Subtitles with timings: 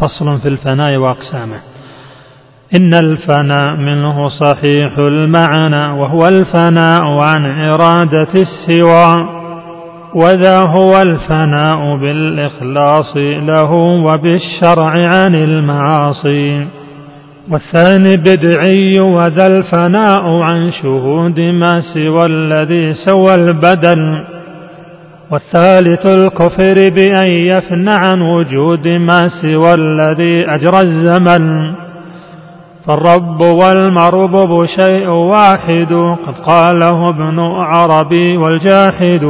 [0.00, 1.60] فصل في الفناء وأقسامه.
[2.80, 9.28] إن الفناء منه صحيح المعنى وهو الفناء عن إرادة السوى
[10.14, 13.72] وذا هو الفناء بالإخلاص له
[14.04, 16.66] وبالشرع عن المعاصي.
[17.50, 24.24] والثاني بدعي وذا الفناء عن شهود ما سوى الذي سوى البدل.
[25.30, 31.74] والثالث الكفر بأن يفنى عن وجود ما سوى الذي أجرى الزمن.
[32.86, 35.92] فالرب والمربوب شيء واحد
[36.26, 39.24] قد قاله ابن عربي والجاحد